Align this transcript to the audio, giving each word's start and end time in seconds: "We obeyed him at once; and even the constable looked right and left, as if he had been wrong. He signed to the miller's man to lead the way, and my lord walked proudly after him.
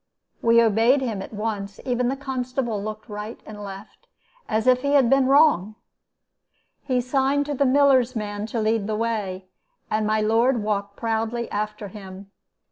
"We 0.41 0.59
obeyed 0.63 0.99
him 1.01 1.21
at 1.21 1.31
once; 1.31 1.77
and 1.77 1.87
even 1.87 2.07
the 2.07 2.15
constable 2.15 2.81
looked 2.81 3.07
right 3.07 3.39
and 3.45 3.63
left, 3.63 4.07
as 4.49 4.65
if 4.65 4.81
he 4.81 4.93
had 4.93 5.11
been 5.11 5.27
wrong. 5.27 5.75
He 6.81 7.01
signed 7.01 7.45
to 7.45 7.53
the 7.53 7.67
miller's 7.67 8.15
man 8.15 8.47
to 8.47 8.59
lead 8.59 8.87
the 8.87 8.95
way, 8.95 9.45
and 9.91 10.07
my 10.07 10.19
lord 10.19 10.63
walked 10.63 10.95
proudly 10.97 11.51
after 11.51 11.89
him. 11.89 12.31